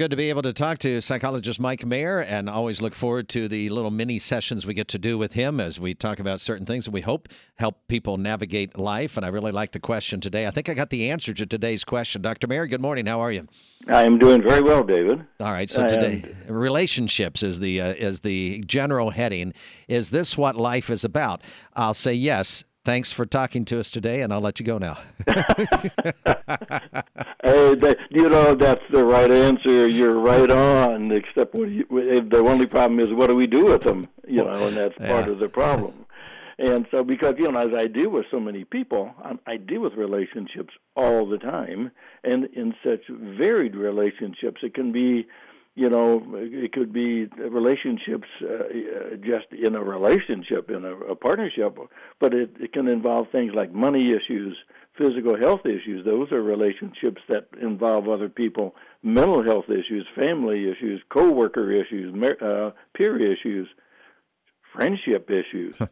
Good 0.00 0.12
to 0.12 0.16
be 0.16 0.28
able 0.28 0.42
to 0.42 0.52
talk 0.52 0.78
to 0.78 1.00
psychologist 1.00 1.58
Mike 1.58 1.84
Mayer 1.84 2.20
and 2.20 2.48
always 2.48 2.80
look 2.80 2.94
forward 2.94 3.28
to 3.30 3.48
the 3.48 3.68
little 3.70 3.90
mini 3.90 4.20
sessions 4.20 4.64
we 4.64 4.72
get 4.72 4.86
to 4.86 4.98
do 4.98 5.18
with 5.18 5.32
him 5.32 5.58
as 5.58 5.80
we 5.80 5.92
talk 5.92 6.20
about 6.20 6.40
certain 6.40 6.64
things 6.64 6.84
that 6.84 6.92
we 6.92 7.00
hope 7.00 7.28
help 7.56 7.88
people 7.88 8.16
navigate 8.16 8.78
life. 8.78 9.16
And 9.16 9.26
I 9.26 9.28
really 9.30 9.50
like 9.50 9.72
the 9.72 9.80
question 9.80 10.20
today. 10.20 10.46
I 10.46 10.50
think 10.50 10.68
I 10.68 10.74
got 10.74 10.90
the 10.90 11.10
answer 11.10 11.34
to 11.34 11.44
today's 11.44 11.82
question. 11.82 12.22
Dr. 12.22 12.46
Mayer, 12.46 12.68
good 12.68 12.80
morning. 12.80 13.06
How 13.06 13.18
are 13.18 13.32
you? 13.32 13.48
I 13.88 14.04
am 14.04 14.20
doing 14.20 14.40
very 14.40 14.62
well, 14.62 14.84
David. 14.84 15.26
All 15.40 15.50
right. 15.50 15.68
So 15.68 15.84
today, 15.88 16.32
relationships 16.48 17.42
is 17.42 17.58
the 17.58 17.80
uh, 17.80 17.94
is 17.94 18.20
the 18.20 18.62
general 18.68 19.10
heading. 19.10 19.52
Is 19.88 20.10
this 20.10 20.38
what 20.38 20.54
life 20.54 20.90
is 20.90 21.02
about? 21.02 21.42
I'll 21.74 21.92
say 21.92 22.14
yes. 22.14 22.62
Thanks 22.88 23.12
for 23.12 23.26
talking 23.26 23.66
to 23.66 23.78
us 23.78 23.90
today, 23.90 24.22
and 24.22 24.32
I'll 24.32 24.40
let 24.40 24.58
you 24.58 24.64
go 24.64 24.78
now. 24.78 24.94
hey, 25.26 25.34
that, 27.74 27.98
you 28.08 28.30
know 28.30 28.54
that's 28.54 28.80
the 28.90 29.04
right 29.04 29.30
answer. 29.30 29.86
You're 29.86 30.18
right 30.18 30.50
on. 30.50 31.12
Except 31.12 31.54
what 31.54 31.68
you, 31.68 31.84
the 31.90 32.38
only 32.38 32.64
problem 32.64 32.98
is 32.98 33.12
what 33.12 33.26
do 33.26 33.36
we 33.36 33.46
do 33.46 33.66
with 33.66 33.82
them? 33.82 34.08
You 34.26 34.42
know, 34.42 34.68
and 34.68 34.74
that's 34.74 34.96
part 34.96 35.26
yeah. 35.26 35.32
of 35.32 35.38
the 35.38 35.50
problem. 35.50 36.06
And 36.58 36.86
so, 36.90 37.04
because 37.04 37.34
you 37.36 37.52
know, 37.52 37.58
as 37.58 37.74
I 37.76 37.88
deal 37.88 38.08
with 38.08 38.24
so 38.30 38.40
many 38.40 38.64
people, 38.64 39.12
I, 39.22 39.34
I 39.46 39.56
deal 39.58 39.82
with 39.82 39.92
relationships 39.92 40.72
all 40.96 41.28
the 41.28 41.36
time, 41.36 41.90
and 42.24 42.46
in 42.54 42.72
such 42.82 43.02
varied 43.10 43.76
relationships, 43.76 44.62
it 44.62 44.72
can 44.72 44.92
be 44.92 45.26
you 45.78 45.88
know, 45.88 46.20
it 46.34 46.72
could 46.72 46.92
be 46.92 47.26
relationships 47.26 48.26
uh, 48.42 49.14
just 49.20 49.46
in 49.52 49.76
a 49.76 49.82
relationship, 49.82 50.70
in 50.70 50.84
a, 50.84 50.92
a 51.12 51.14
partnership, 51.14 51.78
but 52.18 52.34
it, 52.34 52.50
it 52.58 52.72
can 52.72 52.88
involve 52.88 53.28
things 53.30 53.52
like 53.54 53.72
money 53.72 54.10
issues, 54.10 54.56
physical 54.96 55.38
health 55.38 55.64
issues. 55.64 56.04
Those 56.04 56.32
are 56.32 56.42
relationships 56.42 57.22
that 57.28 57.46
involve 57.62 58.08
other 58.08 58.28
people, 58.28 58.74
mental 59.04 59.44
health 59.44 59.66
issues, 59.70 60.04
family 60.16 60.68
issues, 60.68 61.00
coworker 61.10 61.70
issues, 61.70 62.12
uh, 62.42 62.72
peer 62.94 63.32
issues, 63.32 63.68
friendship 64.78 65.30
issues. 65.30 65.74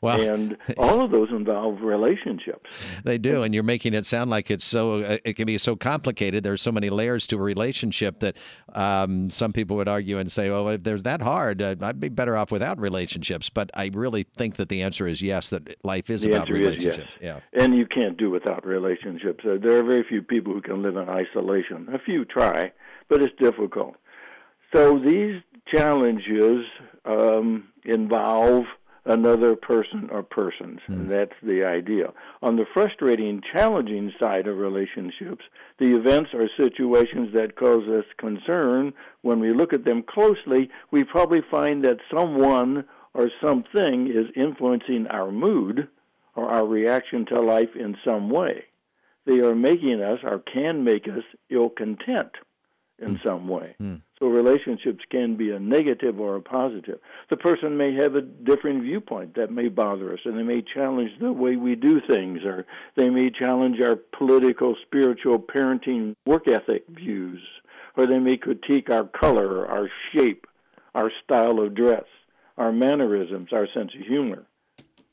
Well, 0.00 0.20
and 0.20 0.56
all 0.78 1.00
of 1.00 1.10
those 1.10 1.30
involve 1.30 1.80
relationships. 1.80 2.70
They 3.04 3.18
do, 3.18 3.42
and 3.42 3.52
you're 3.52 3.64
making 3.64 3.94
it 3.94 4.06
sound 4.06 4.30
like 4.30 4.50
it's 4.50 4.64
so 4.64 5.00
uh, 5.00 5.18
it 5.24 5.34
can 5.34 5.46
be 5.46 5.58
so 5.58 5.74
complicated. 5.74 6.44
There's 6.44 6.62
so 6.62 6.70
many 6.70 6.88
layers 6.88 7.26
to 7.28 7.36
a 7.36 7.40
relationship 7.40 8.20
that 8.20 8.36
um, 8.74 9.28
some 9.30 9.52
people 9.52 9.76
would 9.76 9.88
argue 9.88 10.18
and 10.18 10.30
say, 10.30 10.50
"Well, 10.50 10.68
if 10.68 10.84
they're 10.84 10.98
that 10.98 11.22
hard, 11.22 11.62
uh, 11.62 11.76
I'd 11.80 12.00
be 12.00 12.08
better 12.08 12.36
off 12.36 12.52
without 12.52 12.78
relationships." 12.78 13.50
But 13.50 13.70
I 13.74 13.90
really 13.92 14.24
think 14.36 14.56
that 14.56 14.68
the 14.68 14.82
answer 14.82 15.06
is 15.08 15.20
yes. 15.20 15.48
That 15.48 15.76
life 15.84 16.10
is 16.10 16.22
the 16.22 16.32
about 16.32 16.48
relationships. 16.48 16.98
Is 16.98 17.04
yes. 17.20 17.42
Yeah, 17.54 17.60
and 17.64 17.74
you 17.74 17.86
can't 17.86 18.16
do 18.16 18.30
without 18.30 18.64
relationships. 18.64 19.44
Uh, 19.44 19.56
there 19.60 19.78
are 19.78 19.84
very 19.84 20.04
few 20.08 20.22
people 20.22 20.52
who 20.52 20.62
can 20.62 20.82
live 20.82 20.96
in 20.96 21.08
isolation. 21.08 21.88
A 21.92 21.98
few 21.98 22.24
try, 22.24 22.72
but 23.08 23.20
it's 23.20 23.34
difficult. 23.40 23.96
So 24.72 24.98
these 24.98 25.40
challenges 25.72 26.64
um, 27.08 27.68
involve 27.84 28.66
another 29.08 29.56
person 29.56 30.08
or 30.12 30.22
persons. 30.22 30.80
Mm. 30.88 30.94
And 30.94 31.10
that's 31.10 31.32
the 31.42 31.64
idea. 31.64 32.12
On 32.42 32.56
the 32.56 32.66
frustrating, 32.72 33.42
challenging 33.52 34.12
side 34.20 34.46
of 34.46 34.58
relationships, 34.58 35.44
the 35.78 35.96
events 35.96 36.30
or 36.34 36.48
situations 36.56 37.32
that 37.34 37.56
cause 37.56 37.88
us 37.88 38.04
concern, 38.18 38.92
when 39.22 39.40
we 39.40 39.52
look 39.52 39.72
at 39.72 39.84
them 39.84 40.02
closely, 40.02 40.70
we 40.90 41.04
probably 41.04 41.40
find 41.50 41.84
that 41.84 41.98
someone 42.14 42.84
or 43.14 43.30
something 43.42 44.08
is 44.08 44.26
influencing 44.36 45.06
our 45.08 45.32
mood 45.32 45.88
or 46.36 46.48
our 46.50 46.66
reaction 46.66 47.24
to 47.26 47.40
life 47.40 47.74
in 47.74 47.96
some 48.04 48.28
way. 48.28 48.64
They 49.24 49.40
are 49.40 49.54
making 49.54 50.02
us 50.02 50.20
or 50.22 50.38
can 50.40 50.84
make 50.84 51.08
us 51.08 51.24
ill 51.50 51.70
content 51.70 52.32
in 53.00 53.16
mm. 53.16 53.24
some 53.24 53.48
way. 53.48 53.74
Mm. 53.80 54.02
So 54.18 54.26
relationships 54.26 55.04
can 55.10 55.36
be 55.36 55.50
a 55.50 55.60
negative 55.60 56.18
or 56.18 56.36
a 56.36 56.42
positive. 56.42 56.98
The 57.30 57.36
person 57.36 57.76
may 57.76 57.94
have 57.94 58.16
a 58.16 58.22
different 58.22 58.82
viewpoint 58.82 59.36
that 59.36 59.52
may 59.52 59.68
bother 59.68 60.12
us, 60.12 60.20
and 60.24 60.36
they 60.36 60.42
may 60.42 60.62
challenge 60.62 61.12
the 61.20 61.32
way 61.32 61.56
we 61.56 61.76
do 61.76 62.00
things, 62.00 62.40
or 62.44 62.66
they 62.96 63.10
may 63.10 63.30
challenge 63.30 63.80
our 63.80 63.96
political, 63.96 64.74
spiritual, 64.84 65.38
parenting, 65.38 66.14
work 66.26 66.48
ethic 66.48 66.84
views, 66.88 67.40
or 67.96 68.06
they 68.06 68.18
may 68.18 68.36
critique 68.36 68.90
our 68.90 69.04
color, 69.04 69.66
our 69.66 69.88
shape, 70.12 70.46
our 70.94 71.12
style 71.22 71.60
of 71.60 71.74
dress, 71.74 72.04
our 72.56 72.72
mannerisms, 72.72 73.52
our 73.52 73.68
sense 73.72 73.92
of 73.94 74.06
humor. 74.06 74.44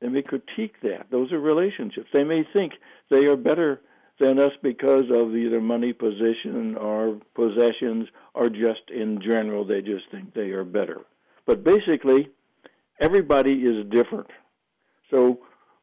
They 0.00 0.08
may 0.08 0.22
critique 0.22 0.76
that. 0.82 1.06
Those 1.10 1.32
are 1.32 1.40
relationships. 1.40 2.08
They 2.12 2.24
may 2.24 2.44
think 2.52 2.72
they 3.10 3.26
are 3.26 3.36
better 3.36 3.80
than 4.20 4.38
us 4.38 4.52
because 4.62 5.06
of 5.10 5.34
either 5.34 5.60
money 5.60 5.92
position 5.92 6.76
or 6.76 7.18
possessions 7.34 8.08
or 8.34 8.48
just 8.48 8.90
in 8.94 9.20
general 9.20 9.64
they 9.64 9.80
just 9.80 10.04
think 10.10 10.34
they 10.34 10.50
are 10.50 10.64
better. 10.64 11.00
But 11.46 11.64
basically, 11.64 12.28
everybody 13.00 13.54
is 13.54 13.86
different. 13.90 14.28
So 15.10 15.40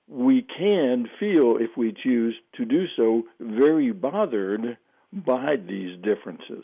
we 0.08 0.44
can 0.44 1.10
feel, 1.20 1.58
if 1.58 1.76
we 1.76 1.92
choose 1.92 2.36
to 2.56 2.64
do 2.64 2.86
so, 2.96 3.24
very 3.40 3.92
bothered 3.92 4.78
by 5.12 5.58
these 5.58 5.98
differences. 6.02 6.64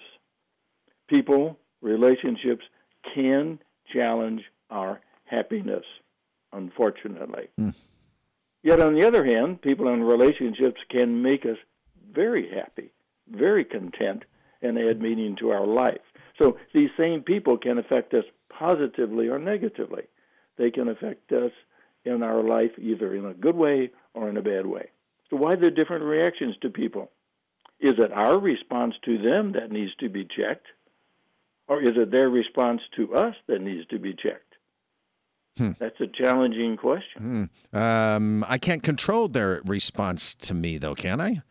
People, 1.07 1.57
relationships 1.81 2.63
can 3.13 3.59
challenge 3.91 4.43
our 4.69 5.01
happiness, 5.25 5.83
unfortunately. 6.53 7.49
Mm. 7.59 7.73
Yet, 8.63 8.79
on 8.79 8.93
the 8.93 9.05
other 9.05 9.25
hand, 9.25 9.61
people 9.61 9.89
in 9.89 10.03
relationships 10.03 10.81
can 10.89 11.21
make 11.21 11.45
us 11.45 11.57
very 12.13 12.49
happy, 12.49 12.91
very 13.29 13.65
content, 13.65 14.23
and 14.61 14.77
add 14.79 15.01
meaning 15.01 15.35
to 15.35 15.51
our 15.51 15.67
life. 15.67 16.01
So 16.39 16.57
these 16.73 16.89
same 16.97 17.21
people 17.21 17.57
can 17.57 17.77
affect 17.77 18.13
us 18.13 18.23
positively 18.49 19.27
or 19.27 19.37
negatively. 19.37 20.03
They 20.57 20.71
can 20.71 20.87
affect 20.87 21.31
us 21.33 21.51
in 22.05 22.23
our 22.23 22.41
life 22.41 22.71
either 22.77 23.13
in 23.13 23.25
a 23.25 23.33
good 23.33 23.55
way 23.55 23.91
or 24.13 24.29
in 24.29 24.37
a 24.37 24.41
bad 24.41 24.65
way. 24.65 24.89
So, 25.29 25.37
why 25.37 25.55
the 25.55 25.71
different 25.71 26.03
reactions 26.03 26.55
to 26.61 26.69
people? 26.69 27.11
Is 27.79 27.95
it 27.97 28.11
our 28.13 28.37
response 28.37 28.95
to 29.03 29.17
them 29.17 29.53
that 29.53 29.71
needs 29.71 29.93
to 29.95 30.09
be 30.09 30.25
checked? 30.25 30.67
Or 31.67 31.81
is 31.81 31.93
it 31.95 32.11
their 32.11 32.29
response 32.29 32.81
to 32.95 33.15
us 33.15 33.35
that 33.47 33.61
needs 33.61 33.87
to 33.87 33.99
be 33.99 34.13
checked? 34.13 34.52
Hmm. 35.57 35.71
That's 35.77 35.99
a 35.99 36.07
challenging 36.07 36.77
question. 36.77 37.49
Hmm. 37.71 37.77
Um, 37.77 38.45
I 38.47 38.57
can't 38.57 38.81
control 38.81 39.27
their 39.27 39.61
response 39.65 40.33
to 40.35 40.53
me, 40.53 40.77
though, 40.77 40.95
can 40.95 41.21
I? 41.21 41.41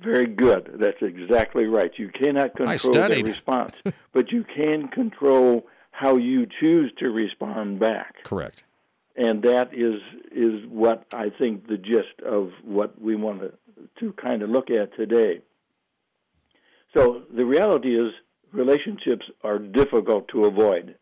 Very 0.00 0.26
good. 0.26 0.72
That's 0.74 1.00
exactly 1.00 1.66
right. 1.66 1.92
You 1.96 2.10
cannot 2.10 2.56
control 2.56 3.08
the 3.08 3.22
response, 3.22 3.74
but 4.12 4.32
you 4.32 4.44
can 4.44 4.88
control 4.88 5.66
how 5.92 6.16
you 6.16 6.46
choose 6.60 6.92
to 6.98 7.10
respond 7.10 7.78
back. 7.78 8.24
Correct. 8.24 8.64
And 9.16 9.42
that 9.44 9.72
is 9.72 10.00
is 10.32 10.66
what 10.68 11.06
I 11.12 11.30
think 11.30 11.68
the 11.68 11.78
gist 11.78 12.20
of 12.26 12.50
what 12.64 13.00
we 13.00 13.14
want 13.14 13.42
to 13.42 13.52
to 14.00 14.12
kind 14.14 14.42
of 14.42 14.50
look 14.50 14.70
at 14.70 14.94
today. 14.96 15.40
So 16.92 17.22
the 17.32 17.44
reality 17.44 17.96
is 17.96 18.12
relationships 18.52 19.26
are 19.42 19.58
difficult 19.58 20.28
to 20.28 20.44
avoid 20.44 20.96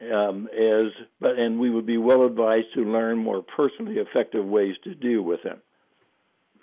um, 0.00 0.48
as 0.48 0.92
but 1.20 1.38
and 1.38 1.58
we 1.58 1.70
would 1.70 1.86
be 1.86 1.98
well 1.98 2.24
advised 2.24 2.72
to 2.74 2.82
learn 2.84 3.18
more 3.18 3.42
personally 3.42 3.96
effective 3.98 4.44
ways 4.44 4.76
to 4.84 4.94
deal 4.94 5.22
with 5.22 5.40
them. 5.42 5.60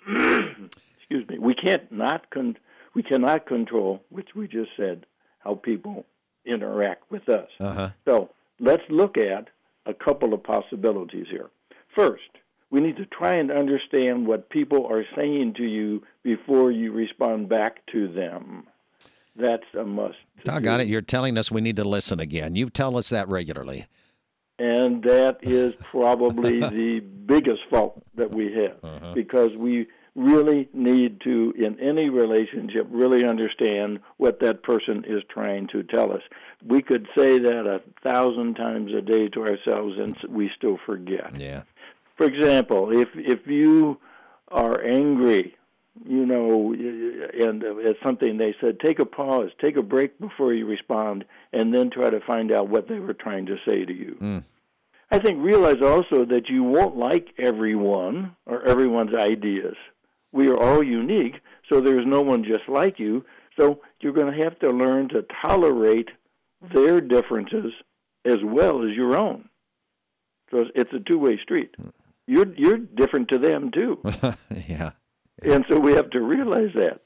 Excuse 0.98 1.28
me. 1.28 1.38
We 1.38 1.54
can't 1.54 1.90
not 1.90 2.30
con- 2.30 2.58
we 2.94 3.02
cannot 3.02 3.46
control, 3.46 4.02
which 4.10 4.34
we 4.34 4.48
just 4.48 4.70
said, 4.76 5.06
how 5.38 5.54
people 5.54 6.04
interact 6.44 7.10
with 7.10 7.28
us. 7.28 7.48
Uh-huh. 7.60 7.90
So 8.04 8.30
let's 8.60 8.82
look 8.88 9.16
at 9.16 9.48
a 9.86 9.94
couple 9.94 10.34
of 10.34 10.42
possibilities 10.42 11.26
here. 11.30 11.50
First, 11.94 12.22
we 12.70 12.80
need 12.80 12.96
to 12.96 13.06
try 13.06 13.34
and 13.34 13.50
understand 13.50 14.26
what 14.26 14.48
people 14.48 14.86
are 14.86 15.04
saying 15.16 15.54
to 15.54 15.64
you 15.64 16.02
before 16.22 16.70
you 16.70 16.92
respond 16.92 17.48
back 17.48 17.84
to 17.92 18.08
them. 18.12 18.66
That's 19.36 19.64
a 19.78 19.84
must. 19.84 20.16
Doggone 20.44 20.80
it, 20.80 20.88
you're 20.88 21.00
telling 21.00 21.38
us 21.38 21.50
we 21.50 21.60
need 21.60 21.76
to 21.76 21.84
listen 21.84 22.20
again. 22.20 22.54
You 22.54 22.68
tell 22.68 22.96
us 22.96 23.08
that 23.08 23.28
regularly. 23.28 23.86
And 24.58 25.02
that 25.04 25.38
is 25.42 25.74
probably 25.80 26.60
the 26.60 27.00
biggest 27.00 27.62
fault 27.70 28.02
that 28.14 28.30
we 28.30 28.52
have 28.52 28.76
uh-huh. 28.82 29.14
because 29.14 29.56
we 29.56 29.86
really 30.14 30.68
need 30.74 31.20
to, 31.22 31.54
in 31.58 31.80
any 31.80 32.10
relationship, 32.10 32.86
really 32.90 33.24
understand 33.24 33.98
what 34.18 34.40
that 34.40 34.62
person 34.62 35.04
is 35.06 35.22
trying 35.30 35.66
to 35.68 35.82
tell 35.82 36.12
us. 36.12 36.20
We 36.66 36.82
could 36.82 37.08
say 37.16 37.38
that 37.38 37.66
a 37.66 37.80
thousand 38.02 38.54
times 38.54 38.92
a 38.92 39.00
day 39.00 39.28
to 39.28 39.42
ourselves 39.42 39.94
and 39.98 40.14
we 40.28 40.50
still 40.54 40.78
forget. 40.84 41.34
Yeah. 41.34 41.62
For 42.16 42.26
example, 42.26 42.90
if 42.92 43.08
if 43.14 43.46
you 43.46 43.98
are 44.48 44.84
angry 44.84 45.56
you 46.06 46.24
know, 46.24 46.72
and 46.72 47.62
it's 47.62 48.02
something 48.02 48.38
they 48.38 48.54
said, 48.60 48.80
take 48.80 48.98
a 48.98 49.04
pause, 49.04 49.50
take 49.62 49.76
a 49.76 49.82
break 49.82 50.18
before 50.18 50.52
you 50.54 50.66
respond, 50.66 51.24
and 51.52 51.74
then 51.74 51.90
try 51.90 52.10
to 52.10 52.20
find 52.20 52.50
out 52.50 52.68
what 52.68 52.88
they 52.88 52.98
were 52.98 53.14
trying 53.14 53.46
to 53.46 53.56
say 53.66 53.84
to 53.84 53.92
you. 53.92 54.16
Mm. 54.20 54.44
I 55.10 55.18
think 55.18 55.42
realize 55.42 55.82
also 55.82 56.24
that 56.24 56.48
you 56.48 56.62
won't 56.62 56.96
like 56.96 57.28
everyone 57.38 58.34
or 58.46 58.62
everyone's 58.62 59.14
ideas. 59.14 59.76
We 60.32 60.48
are 60.48 60.56
all 60.56 60.82
unique, 60.82 61.34
so 61.70 61.82
there's 61.82 62.06
no 62.06 62.22
one 62.22 62.42
just 62.44 62.66
like 62.68 62.98
you. 62.98 63.24
So 63.58 63.82
you're 64.00 64.14
going 64.14 64.32
to 64.32 64.44
have 64.44 64.58
to 64.60 64.70
learn 64.70 65.10
to 65.10 65.26
tolerate 65.42 66.08
their 66.72 67.02
differences 67.02 67.72
as 68.24 68.38
well 68.42 68.82
as 68.88 68.96
your 68.96 69.18
own. 69.18 69.50
So 70.50 70.64
it's 70.74 70.92
a 70.94 71.00
two-way 71.00 71.38
street. 71.42 71.74
You're 72.26 72.54
you're 72.54 72.78
different 72.78 73.28
to 73.28 73.38
them 73.38 73.70
too. 73.70 74.00
yeah. 74.68 74.92
And 75.44 75.64
so 75.68 75.78
we 75.78 75.92
have 75.92 76.10
to 76.10 76.20
realize 76.20 76.70
that. 76.74 77.00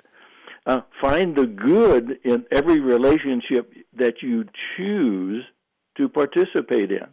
Uh, 0.66 0.80
find 1.00 1.36
the 1.36 1.46
good 1.46 2.18
in 2.24 2.44
every 2.50 2.80
relationship 2.80 3.72
that 3.96 4.20
you 4.20 4.44
choose 4.76 5.44
to 5.96 6.08
participate 6.08 6.90
in, 6.90 7.06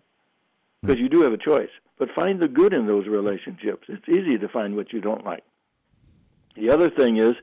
because 0.81 1.00
you 1.00 1.08
do 1.08 1.22
have 1.22 1.34
a 1.34 1.38
choice. 1.38 1.70
But 2.00 2.10
find 2.16 2.40
the 2.40 2.48
good 2.48 2.74
in 2.74 2.88
those 2.88 3.08
relationships. 3.08 3.88
It's 3.88 4.10
easy 4.10 4.38
to 4.40 4.50
find 4.50 4.75
what 4.75 4.92
you 4.92 5.00
don't 5.00 5.24
like. 5.24 5.44
The 6.56 6.72
other 6.72 6.90
thing 6.90 7.18
is, 7.18 7.34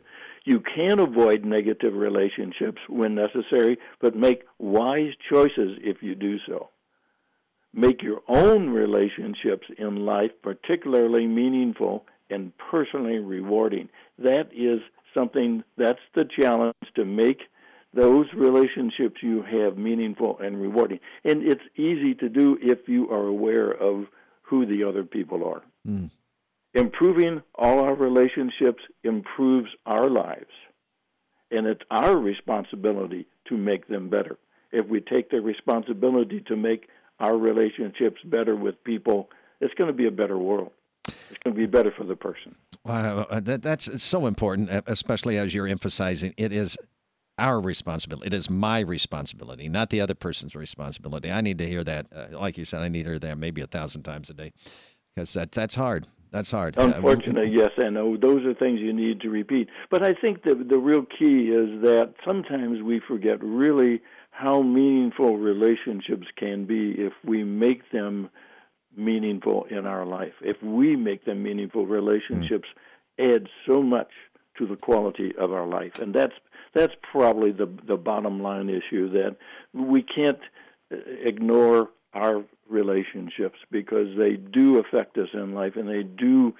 you 0.44 0.60
can 0.60 0.98
avoid 0.98 1.44
negative 1.44 1.94
relationships 1.94 2.80
when 2.88 3.14
necessary, 3.14 3.78
but 4.00 4.16
make 4.16 4.44
wise 4.58 5.12
choices 5.30 5.78
if 5.82 6.02
you 6.02 6.14
do 6.14 6.38
so. 6.46 6.70
Make 7.72 8.02
your 8.02 8.20
own 8.26 8.70
relationships 8.70 9.68
in 9.78 10.04
life 10.04 10.32
particularly 10.42 11.26
meaningful 11.26 12.04
and 12.30 12.52
personally 12.70 13.18
rewarding. 13.18 13.88
That 14.18 14.48
is 14.52 14.80
something, 15.14 15.64
that's 15.76 16.00
the 16.14 16.24
challenge 16.24 16.74
to 16.94 17.04
make 17.04 17.42
those 17.92 18.26
relationships 18.34 19.16
you 19.22 19.42
have 19.42 19.76
meaningful 19.76 20.38
and 20.38 20.60
rewarding. 20.60 21.00
And 21.24 21.42
it's 21.42 21.64
easy 21.76 22.14
to 22.14 22.28
do 22.28 22.56
if 22.62 22.88
you 22.88 23.10
are 23.10 23.26
aware 23.26 23.70
of 23.70 24.06
who 24.42 24.64
the 24.64 24.84
other 24.84 25.04
people 25.04 25.44
are. 25.46 25.62
Mm. 25.86 26.10
Improving 26.74 27.42
all 27.56 27.80
our 27.80 27.94
relationships 27.94 28.82
improves 29.02 29.70
our 29.86 30.08
lives. 30.08 30.50
And 31.50 31.66
it's 31.66 31.82
our 31.90 32.16
responsibility 32.16 33.26
to 33.48 33.56
make 33.56 33.88
them 33.88 34.08
better. 34.08 34.38
If 34.70 34.86
we 34.86 35.00
take 35.00 35.30
the 35.30 35.40
responsibility 35.40 36.40
to 36.46 36.56
make 36.56 36.88
our 37.18 37.36
relationships 37.36 38.20
better 38.24 38.54
with 38.54 38.82
people, 38.84 39.30
it's 39.60 39.74
going 39.74 39.88
to 39.88 39.96
be 39.96 40.06
a 40.06 40.12
better 40.12 40.38
world. 40.38 40.70
It's 41.30 41.38
going 41.42 41.54
to 41.54 41.60
be 41.60 41.66
better 41.66 41.90
for 41.90 42.04
the 42.04 42.16
person. 42.16 42.54
Wow, 42.84 43.26
uh, 43.30 43.40
that, 43.40 43.62
that's 43.62 44.02
so 44.02 44.26
important, 44.26 44.70
especially 44.86 45.36
as 45.38 45.54
you're 45.54 45.66
emphasizing. 45.66 46.34
It 46.36 46.52
is 46.52 46.76
our 47.38 47.60
responsibility. 47.60 48.26
It 48.26 48.34
is 48.34 48.50
my 48.50 48.80
responsibility, 48.80 49.68
not 49.68 49.90
the 49.90 50.00
other 50.00 50.14
person's 50.14 50.54
responsibility. 50.54 51.30
I 51.30 51.40
need 51.40 51.58
to 51.58 51.66
hear 51.66 51.82
that. 51.84 52.06
Uh, 52.14 52.38
like 52.38 52.58
you 52.58 52.64
said, 52.64 52.80
I 52.80 52.88
need 52.88 53.04
to 53.04 53.10
hear 53.10 53.18
that 53.18 53.38
maybe 53.38 53.60
a 53.62 53.66
thousand 53.66 54.02
times 54.02 54.30
a 54.30 54.34
day 54.34 54.52
because 55.14 55.32
that, 55.32 55.52
that's 55.52 55.74
hard. 55.74 56.06
That's 56.30 56.50
hard. 56.50 56.78
Uh, 56.78 56.92
Unfortunately, 56.94 57.50
yes, 57.50 57.70
I 57.78 57.88
know 57.88 58.16
those 58.16 58.44
are 58.46 58.54
things 58.54 58.80
you 58.80 58.92
need 58.92 59.20
to 59.22 59.30
repeat. 59.30 59.68
But 59.90 60.04
I 60.04 60.14
think 60.14 60.44
the 60.44 60.54
the 60.54 60.78
real 60.78 61.04
key 61.04 61.50
is 61.50 61.82
that 61.82 62.14
sometimes 62.24 62.82
we 62.82 63.00
forget 63.00 63.42
really 63.42 64.00
how 64.30 64.62
meaningful 64.62 65.38
relationships 65.38 66.28
can 66.36 66.66
be 66.66 66.92
if 66.92 67.12
we 67.24 67.42
make 67.42 67.90
them 67.90 68.30
meaningful 68.96 69.64
in 69.64 69.86
our 69.86 70.04
life. 70.04 70.34
If 70.40 70.62
we 70.62 70.96
make 70.96 71.24
them 71.24 71.42
meaningful, 71.42 71.86
relationships 71.86 72.68
mm. 73.18 73.34
add 73.34 73.48
so 73.66 73.82
much 73.82 74.10
to 74.58 74.66
the 74.66 74.76
quality 74.76 75.34
of 75.36 75.52
our 75.52 75.66
life, 75.66 75.98
and 75.98 76.14
that's 76.14 76.34
that's 76.74 76.94
probably 77.10 77.52
the 77.52 77.68
the 77.86 77.96
bottom 77.96 78.42
line 78.42 78.68
issue 78.68 79.10
that 79.10 79.36
we 79.72 80.02
can't 80.02 80.40
uh, 80.92 80.96
ignore 81.22 81.90
our 82.14 82.44
relationships 82.68 83.58
because 83.70 84.16
they 84.16 84.36
do 84.36 84.78
affect 84.78 85.18
us 85.18 85.28
in 85.32 85.54
life 85.54 85.76
and 85.76 85.88
they 85.88 86.02
do 86.02 86.54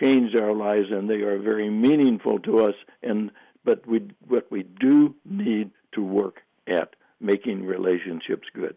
change 0.00 0.34
our 0.34 0.52
lives 0.52 0.88
and 0.90 1.08
they 1.08 1.22
are 1.22 1.38
very 1.38 1.70
meaningful 1.70 2.38
to 2.38 2.60
us 2.60 2.74
and 3.02 3.30
but 3.64 3.86
we 3.86 4.02
what 4.28 4.50
we 4.50 4.62
do 4.62 5.14
need 5.24 5.70
to 5.92 6.02
work 6.02 6.42
at 6.66 6.96
making 7.20 7.64
relationships 7.64 8.48
good 8.54 8.76